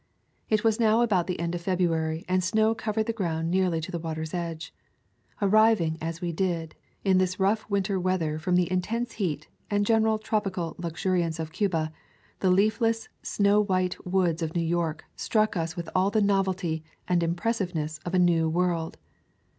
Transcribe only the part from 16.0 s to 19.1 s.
the novelty and impressiveness of a new world.